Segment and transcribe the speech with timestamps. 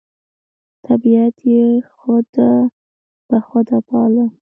[0.85, 1.65] طبیعت یې
[1.97, 2.29] خود
[3.29, 4.25] بخوده باله،